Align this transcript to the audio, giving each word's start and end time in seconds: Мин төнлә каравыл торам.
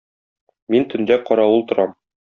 Мин 0.75 0.89
төнлә 0.95 1.21
каравыл 1.29 1.65
торам. 1.73 1.99